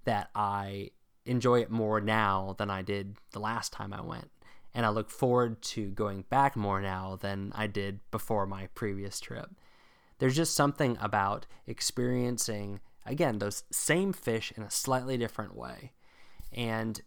that 0.06 0.30
I 0.36 0.92
enjoy 1.26 1.62
it 1.62 1.72
more 1.72 2.00
now 2.00 2.54
than 2.60 2.70
I 2.70 2.84
did 2.84 3.16
the 3.32 3.40
last 3.40 3.74
time 3.74 3.94
I 3.94 4.02
went. 4.02 4.30
And 4.76 4.86
I 4.86 4.90
look 4.90 5.10
forward 5.10 5.64
to 5.64 5.90
going 5.90 6.26
back 6.30 6.56
more 6.56 6.82
now 6.82 7.18
than 7.20 7.52
I 7.56 7.66
did 7.66 8.00
before 8.12 8.46
my 8.46 8.68
previous 8.76 9.20
trip. 9.20 9.50
There's 10.20 10.36
just 10.36 10.54
something 10.54 10.96
about 11.02 11.48
experiencing, 11.66 12.80
again, 13.08 13.40
those 13.40 13.64
same 13.72 14.14
fish 14.14 14.54
in 14.56 14.62
a 14.62 14.70
slightly 14.70 15.18
different 15.18 15.56
way. 15.56 15.94
And 16.54 17.02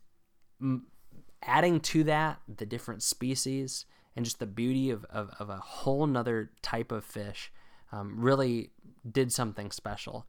adding 1.45 1.79
to 1.79 2.03
that 2.03 2.41
the 2.49 2.67
different 2.67 3.05
species 3.05 3.87
and 4.15 4.25
just 4.25 4.39
the 4.39 4.47
beauty 4.47 4.91
of, 4.91 5.05
of, 5.07 5.31
of 5.39 5.49
a 5.49 5.57
whole 5.57 6.07
nother 6.07 6.51
type 6.61 6.93
of 6.93 7.05
fish 7.05 7.53
um, 7.93 8.21
really 8.21 8.71
did 9.11 9.33
something 9.33 9.71
special. 9.71 10.27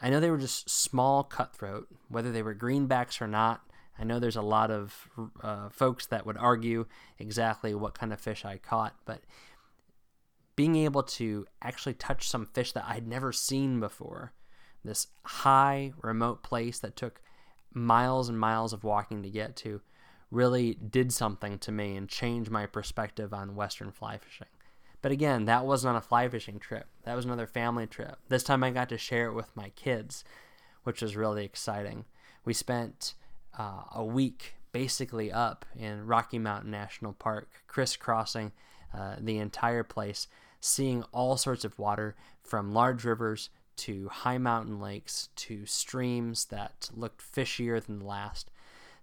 I 0.00 0.10
know 0.10 0.20
they 0.20 0.30
were 0.30 0.38
just 0.38 0.68
small 0.68 1.24
cutthroat, 1.24 1.88
whether 2.08 2.32
they 2.32 2.42
were 2.42 2.54
greenbacks 2.54 3.20
or 3.20 3.26
not. 3.26 3.62
I 3.98 4.04
know 4.04 4.18
there's 4.18 4.36
a 4.36 4.42
lot 4.42 4.70
of 4.70 5.08
uh, 5.40 5.68
folks 5.68 6.06
that 6.06 6.26
would 6.26 6.36
argue 6.36 6.86
exactly 7.18 7.74
what 7.74 7.98
kind 7.98 8.12
of 8.12 8.20
fish 8.20 8.44
I 8.44 8.58
caught, 8.58 8.96
but 9.04 9.20
being 10.56 10.76
able 10.76 11.02
to 11.02 11.46
actually 11.62 11.94
touch 11.94 12.28
some 12.28 12.46
fish 12.46 12.72
that 12.72 12.86
I'd 12.86 13.06
never 13.06 13.32
seen 13.32 13.80
before. 13.80 14.32
This 14.84 15.08
high, 15.24 15.92
remote 16.02 16.42
place 16.42 16.78
that 16.80 16.96
took 16.96 17.20
miles 17.72 18.28
and 18.28 18.38
miles 18.38 18.72
of 18.72 18.84
walking 18.84 19.22
to 19.22 19.30
get 19.30 19.56
to 19.56 19.80
really 20.34 20.74
did 20.74 21.12
something 21.12 21.58
to 21.58 21.72
me 21.72 21.96
and 21.96 22.08
changed 22.08 22.50
my 22.50 22.66
perspective 22.66 23.32
on 23.32 23.54
Western 23.54 23.92
fly 23.92 24.18
fishing. 24.18 24.48
But 25.00 25.12
again, 25.12 25.44
that 25.44 25.66
wasn't 25.66 25.96
a 25.96 26.00
fly 26.00 26.28
fishing 26.28 26.58
trip. 26.58 26.86
That 27.04 27.14
was 27.14 27.24
another 27.24 27.46
family 27.46 27.86
trip. 27.86 28.16
This 28.28 28.42
time 28.42 28.64
I 28.64 28.70
got 28.70 28.88
to 28.88 28.98
share 28.98 29.26
it 29.26 29.34
with 29.34 29.54
my 29.54 29.68
kids, 29.70 30.24
which 30.82 31.02
was 31.02 31.16
really 31.16 31.44
exciting. 31.44 32.06
We 32.44 32.54
spent 32.54 33.14
uh, 33.58 33.82
a 33.94 34.04
week 34.04 34.54
basically 34.72 35.30
up 35.30 35.64
in 35.78 36.06
Rocky 36.06 36.38
Mountain 36.38 36.70
National 36.70 37.12
Park, 37.12 37.48
crisscrossing 37.68 38.52
uh, 38.92 39.16
the 39.20 39.38
entire 39.38 39.84
place, 39.84 40.26
seeing 40.60 41.04
all 41.12 41.36
sorts 41.36 41.64
of 41.64 41.78
water 41.78 42.16
from 42.42 42.72
large 42.72 43.04
rivers 43.04 43.50
to 43.76 44.08
high 44.08 44.38
mountain 44.38 44.80
lakes 44.80 45.28
to 45.36 45.66
streams 45.66 46.46
that 46.46 46.90
looked 46.94 47.20
fishier 47.20 47.82
than 47.82 48.00
the 48.00 48.04
last. 48.04 48.50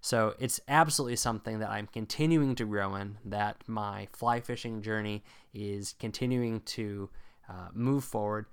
So 0.04 0.34
it's 0.40 0.60
absolutely 0.66 1.14
something 1.14 1.60
that 1.60 1.70
I'm 1.70 1.86
continuing 1.86 2.56
to 2.56 2.64
grow 2.64 2.96
in, 2.96 3.18
that 3.24 3.62
my 3.68 4.08
fly 4.12 4.40
fishing 4.40 4.82
journey 4.82 5.22
is 5.54 5.94
continuing 6.00 6.60
to 6.60 7.08
uh, 7.48 7.68
move 7.72 8.02
forward. 8.02 8.46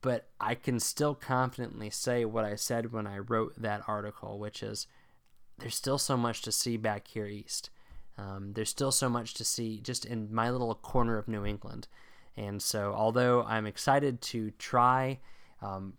But 0.00 0.28
I 0.40 0.54
can 0.54 0.80
still 0.80 1.14
confidently 1.14 1.90
say 1.90 2.24
what 2.24 2.46
I 2.46 2.54
said 2.54 2.90
when 2.90 3.06
I 3.06 3.18
wrote 3.18 3.60
that 3.60 3.82
article, 3.86 4.38
which 4.38 4.62
is 4.62 4.86
there's 5.58 5.74
still 5.74 5.98
so 5.98 6.16
much 6.16 6.40
to 6.42 6.52
see 6.52 6.78
back 6.78 7.08
here 7.08 7.26
east. 7.26 7.68
Um, 8.16 8.54
there's 8.54 8.70
still 8.70 8.92
so 8.92 9.10
much 9.10 9.34
to 9.34 9.44
see 9.44 9.80
just 9.80 10.06
in 10.06 10.34
my 10.34 10.50
little 10.50 10.74
corner 10.74 11.18
of 11.18 11.28
New 11.28 11.44
England. 11.44 11.86
And 12.34 12.62
so, 12.62 12.94
although 12.96 13.42
I'm 13.42 13.66
excited 13.66 14.22
to 14.22 14.52
try 14.52 15.18
um, 15.60 15.94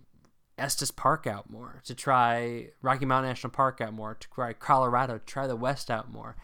Estes 0.59 0.91
Park 0.91 1.25
out 1.25 1.49
more, 1.49 1.81
to 1.85 1.95
try 1.95 2.69
Rocky 2.81 3.05
Mountain 3.05 3.29
National 3.29 3.51
Park 3.51 3.81
out 3.81 3.93
more, 3.93 4.15
to 4.15 4.27
try 4.29 4.53
Colorado, 4.53 5.19
try 5.25 5.47
the 5.47 5.55
West 5.55 5.89
out 5.89 6.11
more, 6.11 6.35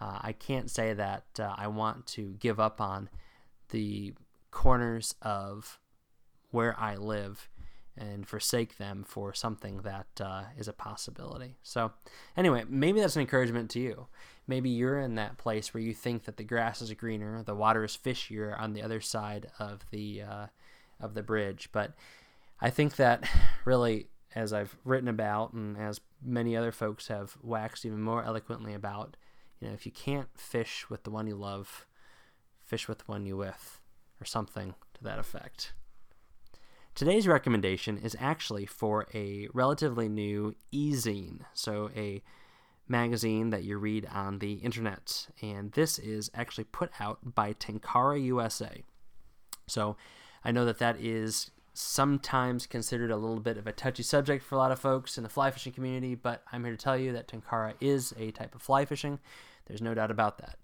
uh, 0.00 0.18
I 0.20 0.32
can't 0.32 0.70
say 0.70 0.92
that 0.92 1.24
uh, 1.38 1.54
I 1.56 1.68
want 1.68 2.06
to 2.08 2.36
give 2.38 2.60
up 2.60 2.80
on 2.80 3.08
the 3.70 4.14
corners 4.50 5.14
of 5.22 5.78
where 6.50 6.78
I 6.78 6.96
live 6.96 7.48
and 7.96 8.26
forsake 8.26 8.76
them 8.76 9.04
for 9.06 9.32
something 9.32 9.82
that 9.82 10.06
uh, 10.20 10.44
is 10.58 10.68
a 10.68 10.72
possibility. 10.72 11.56
So, 11.62 11.92
anyway, 12.36 12.64
maybe 12.68 13.00
that's 13.00 13.16
an 13.16 13.22
encouragement 13.22 13.70
to 13.70 13.80
you. 13.80 14.06
Maybe 14.46 14.68
you're 14.68 15.00
in 15.00 15.14
that 15.14 15.38
place 15.38 15.72
where 15.72 15.82
you 15.82 15.94
think 15.94 16.24
that 16.24 16.36
the 16.36 16.44
grass 16.44 16.82
is 16.82 16.92
greener, 16.92 17.42
the 17.42 17.54
water 17.54 17.84
is 17.84 17.96
fishier 17.96 18.58
on 18.60 18.72
the 18.72 18.82
other 18.82 19.00
side 19.00 19.50
of 19.58 19.84
the 19.90 20.22
uh, 20.22 20.46
of 21.00 21.14
the 21.14 21.22
bridge. 21.22 21.68
But 21.72 21.94
I 22.64 22.70
think 22.70 22.96
that 22.96 23.28
really, 23.66 24.08
as 24.34 24.54
I've 24.54 24.74
written 24.84 25.08
about, 25.08 25.52
and 25.52 25.76
as 25.76 26.00
many 26.22 26.56
other 26.56 26.72
folks 26.72 27.08
have 27.08 27.36
waxed 27.42 27.84
even 27.84 28.00
more 28.00 28.24
eloquently 28.24 28.72
about, 28.72 29.18
you 29.60 29.68
know, 29.68 29.74
if 29.74 29.84
you 29.84 29.92
can't 29.92 30.28
fish 30.34 30.88
with 30.88 31.02
the 31.02 31.10
one 31.10 31.26
you 31.26 31.34
love, 31.34 31.86
fish 32.64 32.88
with 32.88 33.00
the 33.00 33.04
one 33.04 33.26
you 33.26 33.36
with, 33.36 33.82
or 34.18 34.24
something 34.24 34.74
to 34.94 35.04
that 35.04 35.18
effect. 35.18 35.74
Today's 36.94 37.28
recommendation 37.28 37.98
is 37.98 38.16
actually 38.18 38.64
for 38.64 39.08
a 39.12 39.46
relatively 39.52 40.08
new 40.08 40.54
e-zine, 40.72 41.40
so 41.52 41.90
a 41.94 42.22
magazine 42.88 43.50
that 43.50 43.64
you 43.64 43.76
read 43.76 44.08
on 44.10 44.38
the 44.38 44.54
internet, 44.54 45.26
and 45.42 45.72
this 45.72 45.98
is 45.98 46.30
actually 46.32 46.64
put 46.64 46.92
out 46.98 47.34
by 47.34 47.52
Tenkara 47.52 48.24
USA. 48.24 48.84
So 49.66 49.98
I 50.42 50.50
know 50.50 50.64
that 50.64 50.78
that 50.78 50.98
is 50.98 51.50
sometimes 51.74 52.66
considered 52.66 53.10
a 53.10 53.16
little 53.16 53.40
bit 53.40 53.58
of 53.58 53.66
a 53.66 53.72
touchy 53.72 54.04
subject 54.04 54.44
for 54.44 54.54
a 54.54 54.58
lot 54.58 54.70
of 54.70 54.78
folks 54.78 55.18
in 55.18 55.24
the 55.24 55.28
fly 55.28 55.50
fishing 55.50 55.72
community, 55.72 56.14
but 56.14 56.42
I'm 56.52 56.64
here 56.64 56.76
to 56.76 56.82
tell 56.82 56.96
you 56.96 57.12
that 57.12 57.28
Tenkara 57.28 57.74
is 57.80 58.14
a 58.16 58.30
type 58.30 58.54
of 58.54 58.62
fly 58.62 58.84
fishing. 58.84 59.18
There's 59.66 59.82
no 59.82 59.92
doubt 59.92 60.12
about 60.12 60.38
that. 60.38 60.58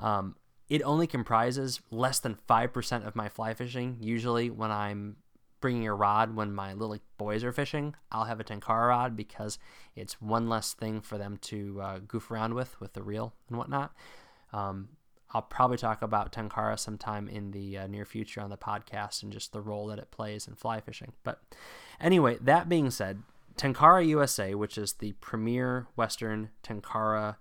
Um, 0.00 0.36
it 0.68 0.82
only 0.82 1.06
comprises 1.06 1.80
less 1.90 2.18
than 2.18 2.38
5% 2.48 3.06
of 3.06 3.14
my 3.14 3.28
fly 3.28 3.52
fishing. 3.52 3.98
Usually, 4.00 4.48
when 4.48 4.70
I'm 4.70 5.16
bringing 5.60 5.86
a 5.86 5.94
rod 5.94 6.34
when 6.34 6.52
my 6.52 6.72
little 6.72 6.98
boys 7.18 7.44
are 7.44 7.52
fishing, 7.52 7.94
I'll 8.10 8.24
have 8.24 8.40
a 8.40 8.44
Tenkara 8.44 8.88
rod 8.88 9.16
because 9.16 9.58
it's 9.94 10.20
one 10.20 10.48
less 10.48 10.72
thing 10.72 11.00
for 11.00 11.18
them 11.18 11.36
to 11.42 11.80
uh, 11.82 11.98
goof 12.06 12.30
around 12.30 12.54
with 12.54 12.78
with 12.80 12.94
the 12.94 13.02
reel 13.02 13.34
and 13.48 13.58
whatnot. 13.58 13.92
Um, 14.52 14.88
I'll 15.32 15.42
probably 15.42 15.76
talk 15.76 16.02
about 16.02 16.32
Tenkara 16.32 16.78
sometime 16.78 17.28
in 17.28 17.50
the 17.50 17.78
uh, 17.78 17.86
near 17.86 18.04
future 18.04 18.40
on 18.40 18.50
the 18.50 18.56
podcast 18.56 19.22
and 19.22 19.32
just 19.32 19.52
the 19.52 19.60
role 19.60 19.88
that 19.88 19.98
it 19.98 20.10
plays 20.10 20.46
in 20.46 20.54
fly 20.54 20.80
fishing. 20.80 21.12
But 21.24 21.40
anyway, 22.00 22.38
that 22.40 22.68
being 22.68 22.90
said, 22.90 23.22
Tenkara 23.56 24.06
USA, 24.06 24.54
which 24.54 24.78
is 24.78 24.94
the 24.94 25.12
premier 25.20 25.86
Western 25.96 26.50
Tenkara 26.62 27.36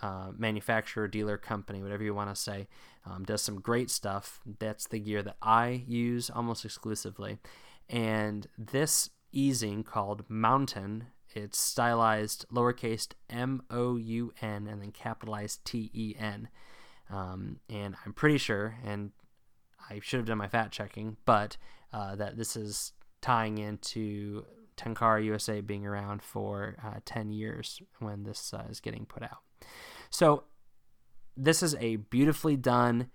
uh, 0.00 0.30
manufacturer, 0.36 1.08
dealer, 1.08 1.36
company, 1.36 1.82
whatever 1.82 2.04
you 2.04 2.14
want 2.14 2.34
to 2.34 2.40
say, 2.40 2.68
um, 3.04 3.24
does 3.24 3.42
some 3.42 3.60
great 3.60 3.90
stuff. 3.90 4.40
That's 4.58 4.86
the 4.86 4.98
gear 4.98 5.22
that 5.22 5.36
I 5.42 5.84
use 5.86 6.30
almost 6.30 6.64
exclusively. 6.64 7.38
And 7.88 8.46
this 8.56 9.10
e-zine 9.32 9.84
called 9.84 10.24
Mountain, 10.28 11.06
it's 11.34 11.58
stylized 11.58 12.46
lowercase 12.52 13.08
m 13.28 13.62
o 13.70 13.96
u 13.96 14.32
n 14.40 14.66
and 14.66 14.82
then 14.82 14.92
capitalized 14.92 15.64
t 15.64 15.90
e 15.92 16.14
n. 16.18 16.48
Um, 17.10 17.60
and 17.68 17.94
I'm 18.04 18.12
pretty 18.12 18.38
sure, 18.38 18.76
and 18.84 19.12
I 19.90 20.00
should 20.02 20.18
have 20.18 20.26
done 20.26 20.38
my 20.38 20.48
fact 20.48 20.72
checking, 20.72 21.16
but 21.24 21.56
uh, 21.92 22.16
that 22.16 22.36
this 22.36 22.56
is 22.56 22.92
tying 23.20 23.58
into 23.58 24.44
Tenkara 24.76 25.24
USA 25.24 25.60
being 25.60 25.86
around 25.86 26.22
for 26.22 26.76
uh, 26.84 27.00
10 27.04 27.32
years 27.32 27.82
when 27.98 28.24
this 28.24 28.52
uh, 28.54 28.64
is 28.70 28.80
getting 28.80 29.06
put 29.06 29.22
out. 29.22 29.38
So, 30.10 30.44
this 31.36 31.62
is 31.62 31.76
a 31.76 31.96
beautifully 31.96 32.56
done, 32.56 33.10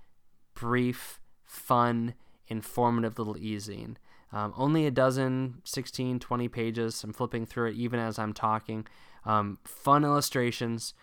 brief, 0.53 1.19
fun, 1.43 2.13
informative 2.47 3.17
little 3.17 3.37
e-zine. 3.37 3.95
Um, 4.31 4.53
only 4.57 4.85
a 4.85 4.91
dozen, 4.91 5.61
16, 5.63 6.19
20 6.19 6.47
pages. 6.47 7.03
I'm 7.03 7.13
flipping 7.13 7.45
through 7.45 7.69
it 7.69 7.75
even 7.75 7.99
as 7.99 8.17
I'm 8.17 8.33
talking. 8.33 8.87
Um, 9.25 9.59
fun 9.63 10.03
illustrations, 10.03 10.93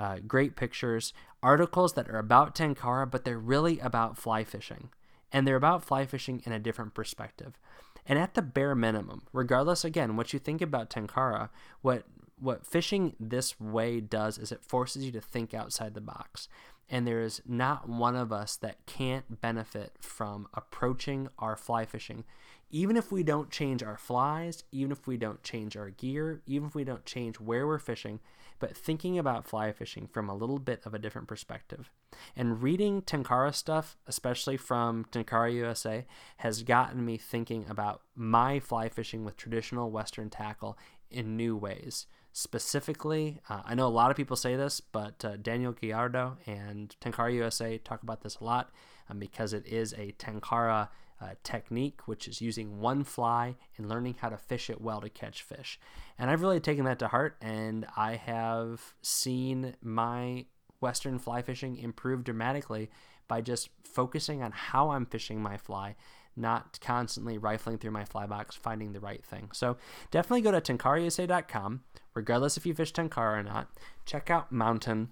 uh, 0.00 0.18
great 0.26 0.56
pictures, 0.56 1.12
articles 1.42 1.92
that 1.92 2.08
are 2.08 2.18
about 2.18 2.54
Tenkara, 2.54 3.08
but 3.08 3.24
they're 3.24 3.38
really 3.38 3.78
about 3.80 4.16
fly 4.16 4.42
fishing. 4.42 4.88
And 5.30 5.46
they're 5.46 5.56
about 5.56 5.84
fly 5.84 6.06
fishing 6.06 6.42
in 6.44 6.52
a 6.52 6.58
different 6.58 6.94
perspective. 6.94 7.60
And 8.06 8.18
at 8.18 8.34
the 8.34 8.42
bare 8.42 8.74
minimum, 8.74 9.22
regardless 9.32 9.84
again 9.84 10.16
what 10.16 10.32
you 10.32 10.38
think 10.38 10.62
about 10.62 10.90
Tenkara, 10.90 11.50
what 11.82 12.04
what 12.40 12.66
fishing 12.66 13.14
this 13.20 13.60
way 13.60 14.00
does 14.00 14.38
is 14.38 14.50
it 14.50 14.64
forces 14.64 15.04
you 15.04 15.12
to 15.12 15.20
think 15.20 15.52
outside 15.52 15.92
the 15.92 16.00
box. 16.00 16.48
And 16.88 17.06
there 17.06 17.20
is 17.20 17.42
not 17.46 17.88
one 17.88 18.16
of 18.16 18.32
us 18.32 18.56
that 18.56 18.86
can't 18.86 19.40
benefit 19.42 19.92
from 20.00 20.48
approaching 20.54 21.28
our 21.38 21.54
fly 21.54 21.84
fishing, 21.84 22.24
even 22.70 22.96
if 22.96 23.10
we 23.10 23.22
don't 23.22 23.50
change 23.50 23.82
our 23.82 23.96
flies, 23.96 24.64
even 24.70 24.92
if 24.92 25.06
we 25.06 25.16
don't 25.16 25.42
change 25.42 25.76
our 25.76 25.90
gear, 25.90 26.40
even 26.46 26.68
if 26.68 26.74
we 26.74 26.84
don't 26.84 27.04
change 27.04 27.40
where 27.40 27.66
we're 27.66 27.78
fishing, 27.78 28.20
but 28.60 28.76
thinking 28.76 29.18
about 29.18 29.46
fly 29.46 29.72
fishing 29.72 30.06
from 30.06 30.28
a 30.28 30.34
little 30.34 30.58
bit 30.58 30.80
of 30.84 30.94
a 30.94 30.98
different 30.98 31.26
perspective. 31.26 31.90
And 32.36 32.62
reading 32.62 33.02
Tenkara 33.02 33.54
stuff, 33.54 33.96
especially 34.06 34.56
from 34.56 35.06
Tenkara 35.10 35.52
USA, 35.54 36.06
has 36.38 36.62
gotten 36.62 37.04
me 37.04 37.16
thinking 37.16 37.66
about 37.68 38.02
my 38.14 38.60
fly 38.60 38.88
fishing 38.88 39.24
with 39.24 39.36
traditional 39.36 39.90
Western 39.90 40.30
tackle 40.30 40.78
in 41.10 41.36
new 41.36 41.56
ways. 41.56 42.06
Specifically, 42.32 43.40
uh, 43.48 43.62
I 43.64 43.74
know 43.74 43.86
a 43.86 43.88
lot 43.88 44.12
of 44.12 44.16
people 44.16 44.36
say 44.36 44.54
this, 44.54 44.80
but 44.80 45.24
uh, 45.24 45.36
Daniel 45.36 45.72
Galhardo 45.72 46.36
and 46.46 46.94
Tenkara 47.00 47.34
USA 47.34 47.78
talk 47.78 48.04
about 48.04 48.20
this 48.20 48.36
a 48.36 48.44
lot 48.44 48.70
um, 49.08 49.18
because 49.18 49.52
it 49.52 49.66
is 49.66 49.92
a 49.94 50.12
Tenkara 50.12 50.88
uh, 51.20 51.34
technique, 51.42 52.06
which 52.06 52.26
is 52.26 52.40
using 52.40 52.80
one 52.80 53.04
fly 53.04 53.56
and 53.76 53.88
learning 53.88 54.16
how 54.20 54.28
to 54.28 54.36
fish 54.36 54.70
it 54.70 54.80
well 54.80 55.00
to 55.00 55.10
catch 55.10 55.42
fish. 55.42 55.78
And 56.18 56.30
I've 56.30 56.42
really 56.42 56.60
taken 56.60 56.84
that 56.86 56.98
to 57.00 57.08
heart, 57.08 57.36
and 57.40 57.86
I 57.96 58.16
have 58.16 58.94
seen 59.02 59.74
my 59.82 60.46
Western 60.80 61.18
fly 61.18 61.42
fishing 61.42 61.76
improve 61.76 62.24
dramatically 62.24 62.90
by 63.28 63.40
just 63.40 63.68
focusing 63.84 64.42
on 64.42 64.52
how 64.52 64.90
I'm 64.90 65.06
fishing 65.06 65.42
my 65.42 65.56
fly, 65.56 65.94
not 66.36 66.80
constantly 66.80 67.38
rifling 67.38 67.78
through 67.78 67.90
my 67.90 68.04
fly 68.04 68.26
box, 68.26 68.56
finding 68.56 68.92
the 68.92 69.00
right 69.00 69.24
thing. 69.24 69.50
So 69.52 69.76
definitely 70.10 70.40
go 70.40 70.50
to 70.50 70.60
tenkarausa.com, 70.60 71.82
regardless 72.14 72.56
if 72.56 72.66
you 72.66 72.74
fish 72.74 72.92
Tenkara 72.92 73.38
or 73.38 73.42
not. 73.42 73.68
Check 74.04 74.30
out 74.30 74.50
Mountain 74.50 75.10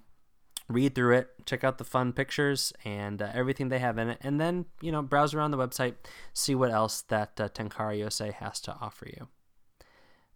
read 0.69 0.95
through 0.95 1.17
it, 1.17 1.31
check 1.47 1.65
out 1.65 1.79
the 1.79 1.85
fun 1.85 2.13
pictures 2.13 2.73
and 2.85 3.23
uh, 3.23 3.31
everything 3.33 3.69
they 3.69 3.79
have 3.79 3.99
in 3.99 4.11
it, 4.11 4.19
and 4.21 4.41
then 4.41 4.67
you 4.81 4.93
know 4.93 5.03
browse 5.03 5.35
around 5.35 5.51
the 5.51 5.59
website, 5.59 5.95
see 6.33 6.55
what 6.55 6.71
else 6.71 7.03
that 7.03 7.41
uh, 7.41 7.49
Tenkara 7.49 7.99
USA 7.99 8.31
has 8.31 8.61
to 8.61 8.77
offer 8.81 9.07
you. 9.07 9.29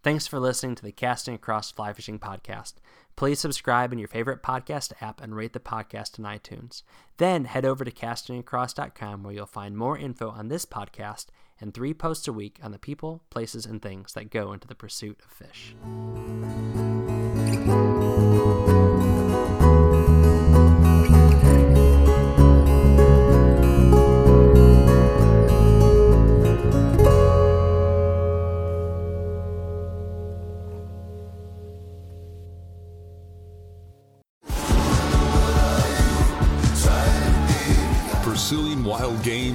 Thanks 0.02 0.26
for 0.26 0.40
listening 0.40 0.74
to 0.74 0.82
the 0.82 0.90
Casting 0.90 1.34
Across 1.34 1.72
Fly 1.72 1.92
Fishing 1.92 2.18
podcast. 2.18 2.74
Please 3.14 3.38
subscribe 3.38 3.92
in 3.92 4.00
your 4.00 4.08
favorite 4.08 4.42
podcast 4.42 4.92
app 5.00 5.20
and 5.20 5.36
rate 5.36 5.52
the 5.52 5.60
podcast 5.60 6.18
on 6.18 6.24
iTunes. 6.24 6.82
Then 7.18 7.44
head 7.44 7.64
over 7.64 7.84
to 7.84 7.90
castingacross.com 7.90 9.22
where 9.22 9.32
you'll 9.32 9.46
find 9.46 9.76
more 9.76 9.96
info 9.96 10.30
on 10.30 10.48
this 10.48 10.66
podcast 10.66 11.26
and 11.60 11.72
three 11.72 11.94
posts 11.94 12.26
a 12.26 12.32
week 12.32 12.58
on 12.62 12.72
the 12.72 12.78
people, 12.78 13.22
places, 13.30 13.64
and 13.64 13.80
things 13.80 14.14
that 14.14 14.30
go 14.30 14.52
into 14.52 14.66
the 14.66 14.74
pursuit 14.74 15.20
of 15.24 15.30
fish. 15.30 15.76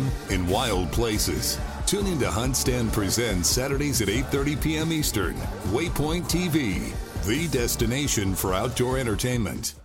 Wild 0.08 0.32
in 0.32 0.48
wild 0.48 0.92
places. 0.92 1.60
Tune 1.86 2.08
in 2.08 2.20
to 2.20 2.30
Hunt 2.30 2.58
Stand 2.58 2.92
Presents 2.92 3.50
Saturdays 3.50 4.02
at 4.02 4.08
8:30 4.08 4.62
p.m. 4.62 4.92
Eastern. 4.92 5.36
Waypoint 5.72 6.24
TV, 6.30 6.94
the 7.26 7.48
destination 7.48 8.36
for 8.36 8.54
outdoor 8.54 8.98
entertainment. 8.98 9.76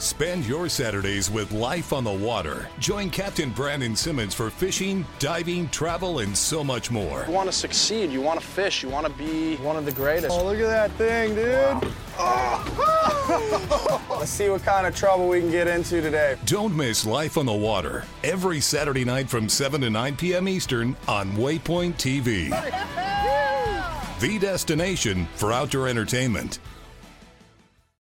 Spend 0.00 0.46
your 0.46 0.68
Saturdays 0.68 1.28
with 1.28 1.50
life 1.50 1.92
on 1.92 2.04
the 2.04 2.12
water. 2.12 2.68
Join 2.78 3.10
Captain 3.10 3.50
Brandon 3.50 3.96
Simmons 3.96 4.32
for 4.32 4.48
fishing, 4.48 5.04
diving, 5.18 5.68
travel, 5.70 6.20
and 6.20 6.36
so 6.36 6.62
much 6.62 6.92
more. 6.92 7.24
You 7.26 7.32
want 7.32 7.48
to 7.48 7.52
succeed, 7.52 8.10
you 8.10 8.20
want 8.20 8.40
to 8.40 8.46
fish, 8.46 8.84
you 8.84 8.88
want 8.88 9.06
to 9.06 9.12
be 9.12 9.56
one 9.56 9.76
of 9.76 9.84
the 9.84 9.92
greatest. 9.92 10.30
Oh, 10.30 10.44
look 10.44 10.60
at 10.60 10.68
that 10.68 10.92
thing, 10.92 11.34
dude. 11.34 11.92
Let's 14.18 14.32
see 14.32 14.48
what 14.48 14.64
kind 14.64 14.84
of 14.84 14.96
trouble 14.96 15.28
we 15.28 15.40
can 15.40 15.50
get 15.50 15.68
into 15.68 16.00
today. 16.00 16.36
Don't 16.44 16.76
miss 16.76 17.06
Life 17.06 17.38
on 17.38 17.46
the 17.46 17.52
Water 17.52 18.02
every 18.24 18.60
Saturday 18.60 19.04
night 19.04 19.30
from 19.30 19.48
7 19.48 19.80
to 19.80 19.90
9 19.90 20.16
p.m. 20.16 20.48
Eastern 20.48 20.96
on 21.06 21.30
Waypoint 21.32 21.94
TV. 21.94 22.50
The 24.18 24.36
destination 24.40 25.28
for 25.36 25.52
outdoor 25.52 25.86
entertainment. 25.86 26.58